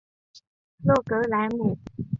[0.83, 1.77] 洛格莱姆。